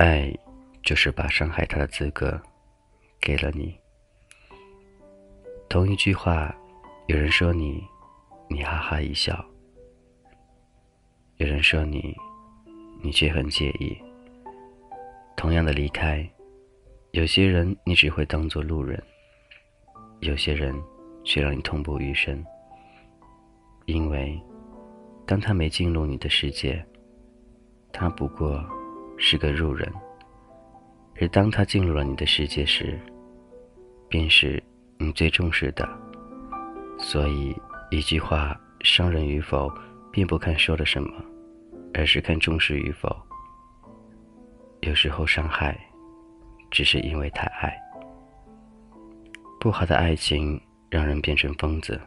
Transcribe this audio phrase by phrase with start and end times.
[0.00, 0.34] 爱，
[0.82, 2.40] 就是把伤害他的资格
[3.20, 3.78] 给了你。
[5.68, 6.56] 同一句话，
[7.06, 7.84] 有人说你，
[8.48, 9.34] 你哈哈一笑；
[11.36, 12.16] 有人说你，
[13.02, 13.94] 你却很介意。
[15.36, 16.26] 同样的离开，
[17.10, 18.98] 有些人你只会当做路人，
[20.20, 20.74] 有些人
[21.24, 22.42] 却让你痛不欲生。
[23.84, 24.40] 因为，
[25.26, 26.82] 当他没进入你的世界，
[27.92, 28.64] 他不过。
[29.22, 29.86] 是个路人，
[31.20, 32.98] 而当他进入了你的世界时，
[34.08, 34.60] 便是
[34.98, 35.86] 你最重视的。
[36.98, 37.54] 所以，
[37.90, 39.70] 一句话伤人与否，
[40.10, 41.12] 并不看说了什么，
[41.92, 43.14] 而是看重视与否。
[44.80, 45.78] 有时候伤害，
[46.70, 47.78] 只是因为太爱。
[49.60, 52.00] 不好的爱情让人变成疯子，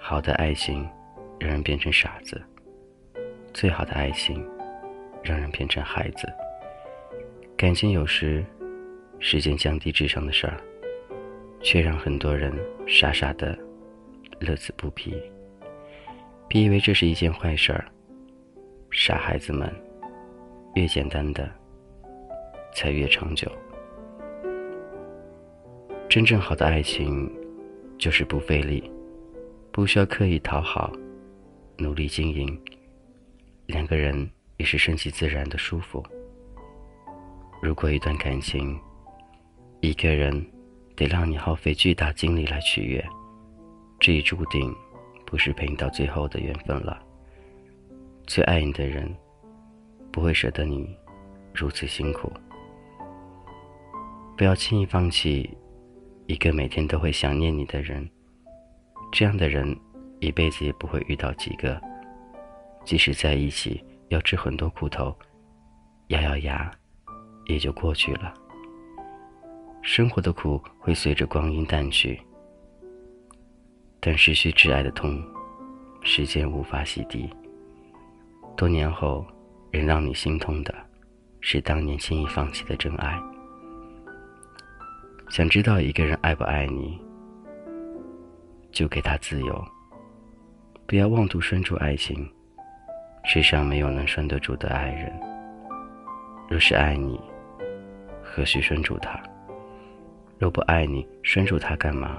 [0.00, 0.84] 好的爱情
[1.38, 2.42] 让人变成傻子，
[3.54, 4.44] 最好的爱情。
[5.22, 6.26] 让人变成孩子，
[7.56, 8.44] 感情有时
[9.18, 10.56] 是件降低智商的事儿，
[11.60, 12.52] 却让很多人
[12.86, 13.58] 傻傻的
[14.38, 15.14] 乐此不疲，
[16.48, 17.84] 别以为这是一件坏事儿。
[18.90, 19.70] 傻孩子们，
[20.74, 21.50] 越简单的
[22.72, 23.50] 才越长久。
[26.08, 27.30] 真正好的爱情，
[27.98, 28.90] 就是不费力，
[29.70, 30.90] 不需要刻意讨好，
[31.76, 32.58] 努力经营，
[33.66, 34.28] 两个人。
[34.58, 36.04] 也是顺其自然的舒服。
[37.62, 38.78] 如果一段感情，
[39.80, 40.46] 一个人
[40.94, 43.04] 得让你耗费巨大精力来取悦，
[43.98, 44.74] 这已注定
[45.24, 47.02] 不是陪你到最后的缘分了。
[48.26, 49.12] 最爱你的人，
[50.12, 50.94] 不会舍得你
[51.54, 52.32] 如此辛苦。
[54.36, 55.56] 不要轻易放弃
[56.26, 58.08] 一个每天都会想念你的人，
[59.10, 59.76] 这样的人
[60.20, 61.80] 一辈子也不会遇到几个，
[62.84, 63.84] 即使在一起。
[64.08, 65.14] 要吃很多苦头，
[66.08, 66.70] 咬咬牙，
[67.46, 68.32] 也就过去了。
[69.82, 72.20] 生活的苦会随着光阴淡去，
[74.00, 75.22] 但失去挚爱的痛，
[76.02, 77.28] 时间无法洗涤。
[78.56, 79.24] 多年后，
[79.70, 80.74] 仍让你心痛的，
[81.40, 83.20] 是当年轻易放弃的真爱。
[85.28, 86.98] 想知道一个人爱不爱你，
[88.72, 89.64] 就给他自由，
[90.86, 92.28] 不要妄图拴住爱情。
[93.24, 95.12] 世上没有能拴得住的爱人。
[96.48, 97.20] 若是爱你，
[98.22, 99.20] 何须拴住他？
[100.38, 102.18] 若不爱你，拴住他干嘛？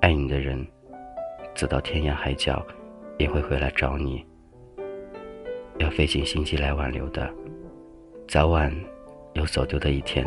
[0.00, 0.66] 爱你的人，
[1.54, 2.64] 走到天涯海角，
[3.18, 4.24] 也会回来找你。
[5.78, 7.32] 要费尽心机来挽留的，
[8.26, 8.74] 早晚
[9.34, 10.26] 有走丢的一天。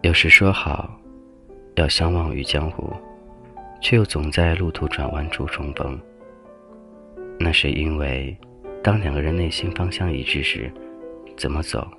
[0.00, 0.90] 有时说好
[1.76, 2.92] 要相忘于江湖，
[3.80, 5.96] 却又总在路途转弯处重逢。
[7.44, 8.36] 那是因为，
[8.84, 10.72] 当两个人内心方向一致时，
[11.36, 11.90] 怎么走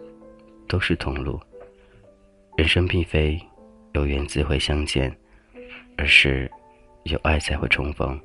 [0.69, 1.37] 都是同路。
[2.55, 3.37] 人生并非
[3.91, 5.13] 有缘自会相见，
[5.97, 6.49] 而是
[7.03, 8.17] 有爱才会重逢。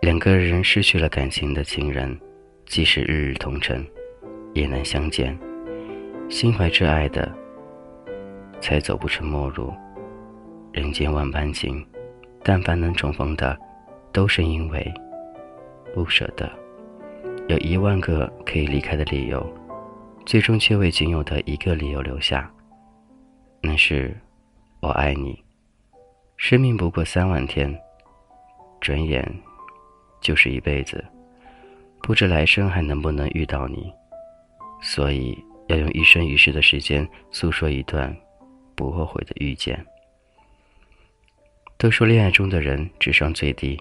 [0.00, 2.18] 两个人失去了感情的情人，
[2.64, 3.86] 即使日日同尘，
[4.54, 5.38] 也难相见。
[6.30, 7.30] 心怀挚爱的，
[8.62, 9.74] 才走不成陌路。
[10.72, 11.86] 人间万般情，
[12.42, 13.58] 但凡能重逢的，
[14.10, 14.90] 都是因为。
[15.98, 16.48] 不舍得，
[17.48, 19.44] 有一万个可以离开的理由，
[20.24, 22.48] 最终却为仅有的一个理由留下。
[23.60, 24.16] 那是，
[24.78, 25.42] 我爱你。
[26.36, 27.76] 生命不过三万天，
[28.80, 29.28] 转眼
[30.20, 31.04] 就是一辈子，
[32.00, 33.92] 不知来生还能不能遇到你。
[34.80, 35.36] 所以
[35.66, 38.16] 要用一生一世的时间诉说一段
[38.76, 39.84] 不后悔的遇见。
[41.76, 43.76] 都说恋爱中的人智商最低。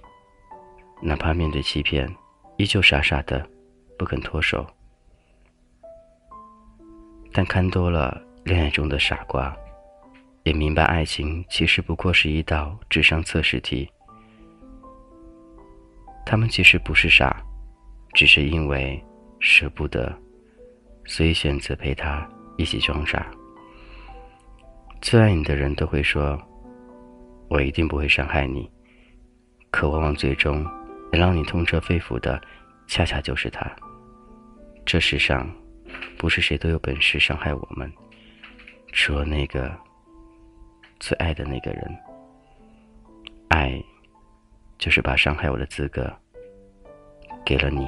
[1.02, 2.08] 哪怕面对欺骗，
[2.58, 3.48] 依旧傻傻的，
[3.98, 4.66] 不肯脱手。
[7.32, 9.56] 但看多了恋爱中的傻瓜，
[10.44, 13.88] 也明白爱情其实不过是一道智商测试题。
[16.26, 17.42] 他们其实不是傻，
[18.14, 19.02] 只是因为
[19.40, 20.12] 舍不得，
[21.06, 22.28] 所以选择陪他
[22.58, 23.26] 一起装傻。
[25.00, 26.38] 最爱你的人都会说
[27.50, 28.70] ：“我一定不会伤害你。”
[29.70, 30.66] 可往往最终。
[31.12, 32.42] 能让你痛彻肺腑的，
[32.88, 33.70] 恰恰就是他。
[34.86, 35.50] 这世上，
[36.18, 37.92] 不是谁都有本事伤害我们，
[38.94, 39.76] 除了那个
[41.00, 41.98] 最爱的那个人。
[43.50, 43.82] 爱，
[44.78, 46.14] 就是把伤害我的资格
[47.46, 47.88] 给了你。